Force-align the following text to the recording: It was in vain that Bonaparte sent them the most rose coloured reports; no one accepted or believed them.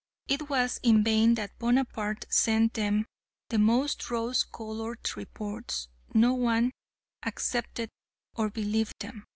It 0.27 0.49
was 0.49 0.79
in 0.81 1.03
vain 1.03 1.35
that 1.35 1.59
Bonaparte 1.59 2.25
sent 2.27 2.73
them 2.73 3.05
the 3.49 3.59
most 3.59 4.09
rose 4.09 4.43
coloured 4.43 5.15
reports; 5.15 5.89
no 6.11 6.33
one 6.33 6.71
accepted 7.23 7.91
or 8.33 8.49
believed 8.49 8.95
them. 9.01 9.27